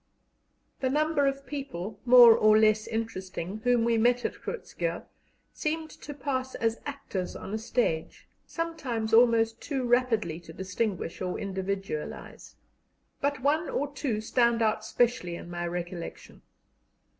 The 0.79 0.89
number 0.89 1.27
of 1.27 1.45
people, 1.45 1.99
more 2.05 2.35
or 2.35 2.57
less 2.57 2.87
interesting, 2.87 3.57
whom 3.63 3.83
we 3.85 3.99
met 3.99 4.25
at 4.25 4.41
Groot 4.41 4.63
Schuurr, 4.65 5.05
seemed 5.53 5.91
to 5.91 6.15
pass 6.15 6.55
as 6.55 6.79
actors 6.87 7.35
on 7.35 7.53
a 7.53 7.59
stage, 7.59 8.27
sometimes 8.47 9.13
almost 9.13 9.61
too 9.61 9.83
rapidly 9.85 10.39
to 10.39 10.53
distinguish 10.53 11.21
or 11.21 11.37
individualize. 11.37 12.55
But 13.21 13.43
one 13.43 13.69
or 13.69 13.91
two 13.93 14.21
stand 14.21 14.63
out 14.63 14.83
specially 14.83 15.35
in 15.35 15.51
my 15.51 15.67
recollection. 15.67 16.41